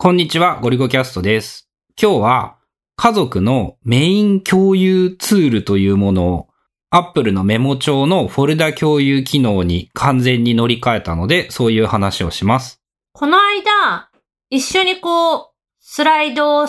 [0.00, 1.68] こんにちは、ゴリゴキャストです。
[2.00, 2.58] 今日は
[2.94, 6.48] 家族のメイン共有ツールというものを
[6.90, 12.80] Apple のメモ帳のフォルダ共有機能に完全に乗り換えたので、そういう話をします。
[13.12, 14.08] この間、
[14.50, 16.68] 一緒にこう、スライドを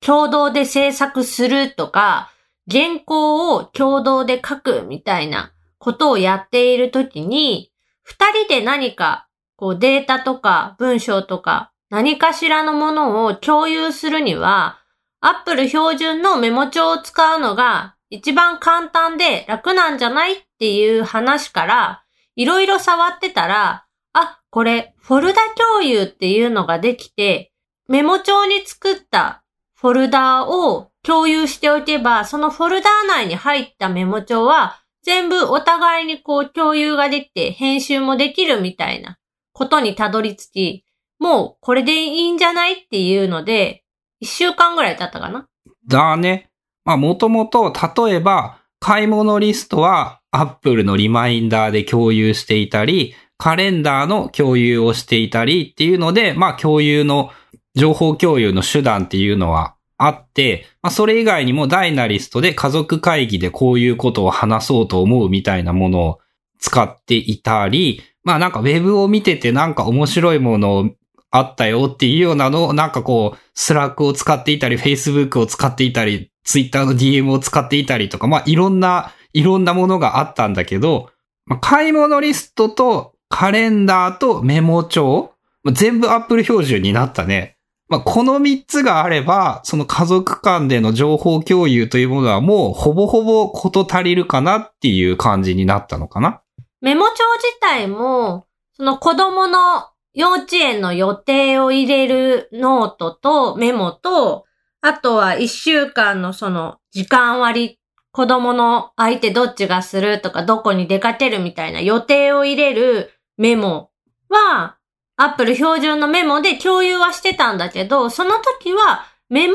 [0.00, 2.30] 共同で制作するとか、
[2.70, 7.72] 原稿を共同で書くみたいなことをやっているときに、
[8.02, 14.78] 二人で何か、こうデータとか文章とか何かしらのものを共有するには、
[15.20, 22.04] Apple 標準のメモ帳を使うのが一番簡単で楽なんじゃないっていう話から、
[22.36, 27.52] いろいろ触ってたら、あ、これ、フォルダ共有っていうのができて、
[27.88, 29.44] メモ帳に作った
[29.74, 39.18] フォルダを共有しておけば、そのフォルダ内に入ったメモ帳は、全部お互いにこう共有ができて、編集もできるみたいな
[39.52, 40.84] ことにたどり着き、
[41.20, 43.84] もうこれでいいんじゃないっていうので、
[44.20, 45.46] 一週間ぐらい経ったかな
[45.86, 46.50] だね。
[46.84, 57.30] まあ、もともと、例えば、買い物リストは Apple のリマインダーで共有していたり、カレンダーの共有をしていたりっていうので、まあ、共有の、
[57.74, 66.18] 情報共有の手段っていうのはあって、まあ、それ以外にもダイナリストで家族会議でこういうことを話そうと思うみたいなものを
[66.58, 70.90] 使っていたり、まあなんかウェブを見ててなんか面白いものを
[71.30, 81.10] あったよっていうようなのをなんかこう、 Slack を使っていたり、Facebook を使っていたり、Twitter の DM を使っていたりとか、まあいろんな、いろんなものがあったんだけど、
[81.46, 87.56] まあ、買い物リストとカレンダーとメモ帳、まあ全部 Apple 標準になったね。
[87.90, 96.40] まあ、この3つがあれば、その家族間での情報共有というものはもうほぼほぼこと足りるかなっていう感じになったのかな。
[96.80, 104.44] メモ帳自体も、その子供の幼稚園の予定を入れるノートとメモと、
[104.80, 107.78] あとは一週間のその時間割、
[108.12, 113.90] 子供の相手どっちがするとかどこに出かけるみたいな予定を入れるメモ
[114.28, 114.76] は、
[115.16, 119.54] Apple 標準のメモで共有はしてたんだけど、その時はメモ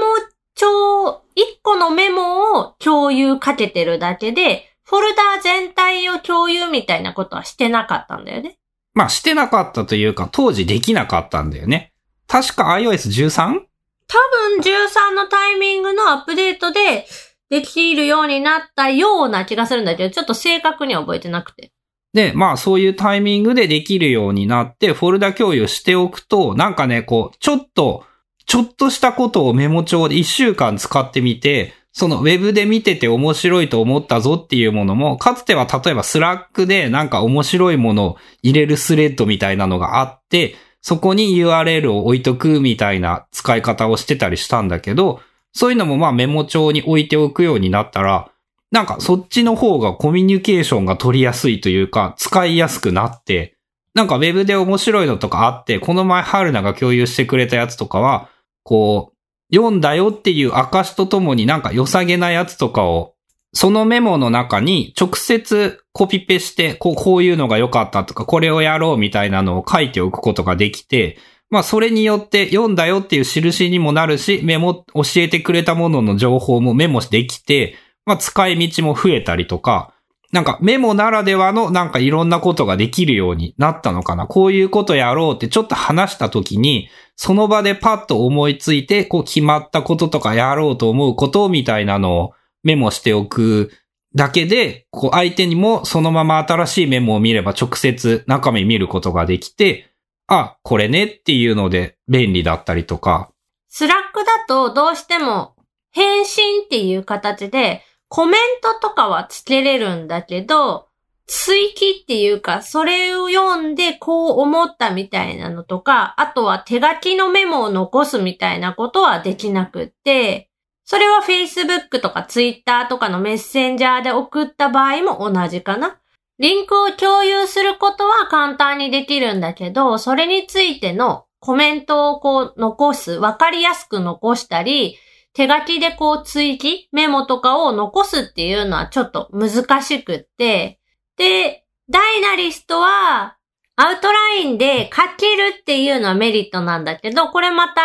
[0.53, 8.57] 帳、1個のメモを共有かけてるだけで、フォルダー全体を共有みたいなことはしてなかったんだよね。
[8.95, 11.91] まあ、してなかったというか、当時できなかったんだよね。
[12.27, 13.59] 確か iOS13?
[14.07, 14.17] 多
[14.51, 17.05] 分13のタイミングのアップデートで
[17.49, 21.71] できるようになったような気がするんだけど、ちょっと正確には覚えてなくて。
[22.13, 28.05] で、まあそういうタイミングでできるようになって、フォルダ共有しておくと、なんかね、こう、ちょっと、
[28.45, 45.21] ちょっとしたことをメモ帳で1週間使ってみて、そのウェブで見てて面白いと思ったぞっていうものも、かつては例えば Slack でなんか面白いものを入れるスレッドみたいなのがあって、そこに URL を置いとくみたいな使い方をしてたりしたんだけど、
[45.53, 48.29] そういうのもまあメモ帳に置いておくようになったら、
[48.71, 53.55] なんかそっちの方がコミュニケーションが取りやすいというか、使いやすくなって、
[53.93, 58.27] なんかウェブで面白いのとかあって、この前春菜が共有してくれたやつとかは、
[58.63, 59.14] こう、
[59.53, 63.15] 読んだよっていう証とともになんか良さげなやつとかを、
[63.53, 71.17] そのメモの中に直接コピペして、こう、こういうのが良かったとか、これをやろうみたいなのを書いておくことができて、
[71.49, 79.94] まあそれによって読んだよっていう印にもなるし、メモ、教えてくれたものの情報もメモできて、まあ使い道も増えたりとか、
[80.35, 84.27] なんかメモならではのなんかいろんなことができるようになったのかな。
[84.27, 93.71] こういうことやろうってちょっと話した時に、その場でパッと思いついて、こう決まったこととかやろうと思うことみたいなのをメモしておく
[94.13, 99.89] だけで、こう相手にもそのまま新しいメモを見れば直接中身見ることができて、
[100.27, 103.29] あ、これねっていうので便利だったりとか。
[103.69, 105.55] Slack だとどうしても
[105.91, 110.87] 返信っていう形でコメントとかはつけれるんだけど、
[111.27, 120.49] 追記っていうか、それを読んでこう思ったみたいなのとか、あとは手書きのメモを残すみたいなことはできなくって、
[120.83, 125.99] それは Facebook とか Twitter とかのメッセンジャーで送った場合も同じかな。
[126.37, 134.97] リンクを共有することは簡単にできるんだけど、それについてのコメントをこう残す、わかりやすく残したり、
[135.35, 140.79] 手書きでこう追記、メモとかを残すっていうのはちょっと難しくって、
[141.17, 143.37] で、ダイナリストは
[143.75, 147.81] アウトラインで書けるっていうのはメリットなんだけど、これまた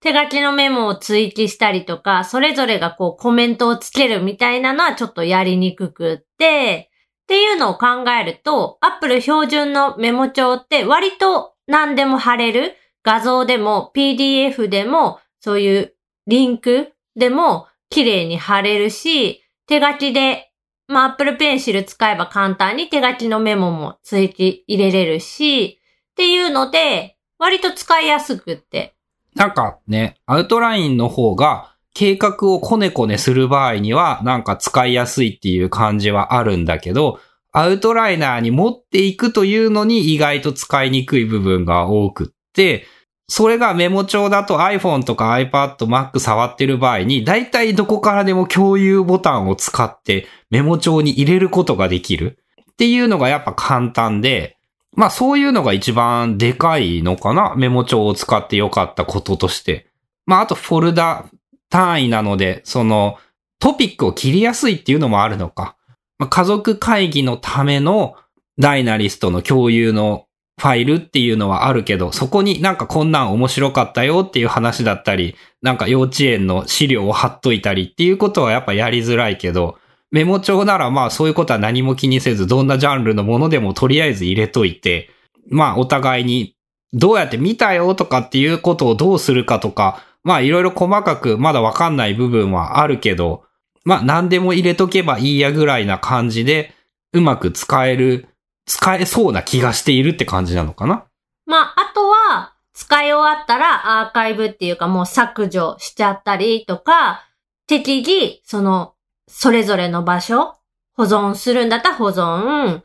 [0.00, 6.90] 手書きのメモを追記したりとか、それぞれがこうコメントをつけるみたいなのはちょっとやりにくくって、
[7.24, 12.76] っていうのを考えると、Apple 標準のメモ帳って割と何でも貼れる。
[13.04, 15.94] 画像でも PDF でもそういう
[16.26, 20.50] リンクでも綺麗に貼れるし、手書きで、
[20.88, 25.80] まあ Apple Pencil 使えば簡単に手書きのメモも追記入れれるし、
[26.12, 28.94] っていうので、割と使いやすくって。
[29.34, 37.18] なんかね、アウトラインの方が計画をこねこねする場合にはなんか使いやすいっていう感じはあるんだけど、
[37.50, 42.86] アウトライナーに持っていくというのに意外と使いにくい部分が多くって、
[43.34, 52.36] それがメモ帳だと iPhone とか iPad、Mac 触ってる場合に、だいたいどこからでも共有ボタンを使ってメモ帳に入れることができる
[52.72, 54.58] っていうのがやっぱ簡単で、
[54.94, 59.86] まあそういうのが一番でかいのかなメモ帳を使ってよかったこととして。
[60.26, 61.24] まああとフォルダ
[61.70, 63.16] 単位なので、その
[63.60, 65.78] トピックを切りやすいっていうのもあるのか。
[66.18, 68.14] まあ、家族会議のための
[68.58, 70.26] ダイナリストの共有の
[70.62, 79.76] ファイルっていうのはあるけど、そこになんかこんなん面白かったよっていう話だったり、なんか幼稚園の資料を貼っといたりっていうことはやっぱやりづらいけど、
[80.12, 85.10] メモ帳ならまあそういうことは何も気にせず、どんなジャンルのものでもとりあえず入れといて、
[85.50, 86.54] まあお互いに
[86.92, 93.42] どうやって見たよとかっていうことをどうするかとか、まあいろいろ細かくまだわかんない部分はあるけど、
[93.84, 96.72] まあ何でも入れとけばいいやぐらいな感じで、
[97.12, 98.28] うまく使える、
[98.66, 101.04] 使えそうな気がしているって感じなのかな？
[101.46, 107.26] まあ、あとは、使い終わったらアーカイブっていうかもう削除しちゃったりとか、
[107.66, 108.94] 適宜、その、
[109.28, 110.54] それぞれの場所、
[110.94, 112.82] 保存するんだったら保存、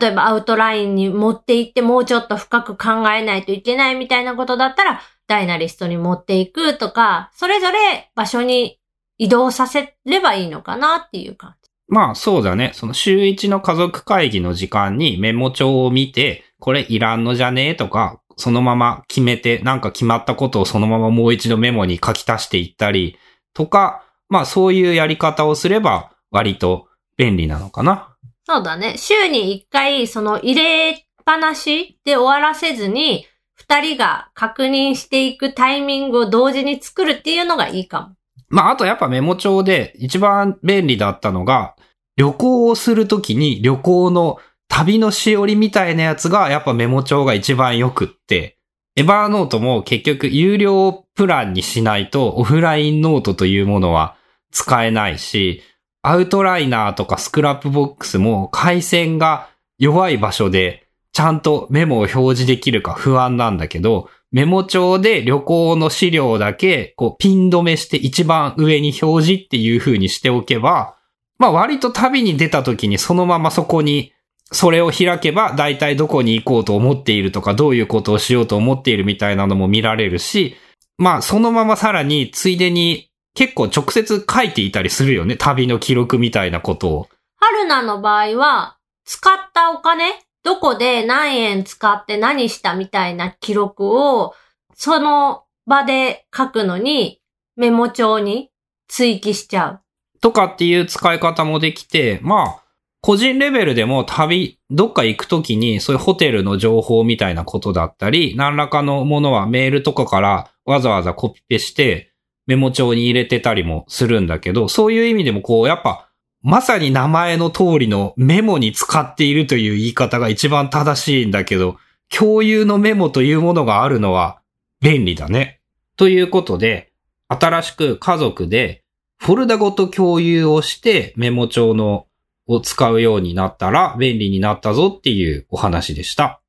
[0.00, 8.78] 例えばアウトラインに持っていってもうちょっと深く考えないといけないみたいなことだったら、ダイナリストに持っていくとか、それぞれ場所に
[9.18, 11.63] 移動させればいいのかなっていう感じ。
[11.86, 12.72] まあそうだね。
[12.74, 17.68] その週一の家族会議の時間にメモ帳を見て、これいらんのじゃね？
[17.70, 23.18] えとか、そのまま決めて、なんか決まったことをそのままもう一度メモに書き足していったり
[23.52, 28.16] とか、まあそういうやり方をすれば割と便利なのかな。
[28.46, 28.96] そうだね。
[28.96, 38.14] 週に一回、その入れっぱなしで終わらせずに、二人が確認していくタイミングを同時に作るっていうのがいいかも。
[38.54, 41.74] まあ、あとやっぱメモ帳で一番便利だったのが、
[42.16, 48.56] 旅行をするときに旅行の旅のしおりみたいなやつがやっぱメモ帳が一番良くって、
[48.94, 54.14] Evernote も結局有料プランにしないとオフラインノートというものは
[54.52, 55.60] 使えないし、
[56.02, 59.48] アウトライナーとか Scrapbox も回線が
[59.78, 70.96] 弱い場所でちゃんとメモを表示できるか不安なんだけど、メモ帳で旅行の資料だけ、こう、ピン止めして一番上に表示っていう風にしておけば、
[71.38, 74.12] まあ割と旅に出た時にそのままそこに、
[74.50, 80.56] それを開けば大体どこに行こうと思っているとか、どういうことをしようと思っているみたいなのも見られるし、
[80.98, 85.36] まあそのままさらについでに結構直接書いていたりするよね。
[85.36, 87.08] 旅の記録みたいなことを。
[87.36, 90.12] 春菜の場合は、使ったお金
[90.44, 93.84] どこで何円使って何したみたいな記録
[94.18, 94.34] を、
[94.74, 97.20] その場で書くのに
[97.56, 98.50] メモ帳に
[98.86, 99.80] 追記しちゃう。
[100.20, 102.62] とかっていう使い方もできて、まあ、
[103.00, 112.12] 個人レベルでも旅、どっか行くときにそういうホテルの情報みたいなことだったり、何らかのものはメールとかからわざわざコピペして
[112.46, 116.10] メモ帳に入れてたりもするんだけど、そういう意味でもこう、やっぱ
[116.46, 121.78] まさに名前の通りのメモに使っているという言い方が一番正しいんだけど、
[122.14, 124.42] 共有のメモというものがあるのは
[124.82, 125.60] 便利だね。
[125.96, 126.92] ということで、
[127.28, 128.84] 新しく家族で
[129.16, 132.06] フォルダごと共有をしてメモ帳の
[132.46, 136.42] を使うようになったら便利になったぞっていうお話でした。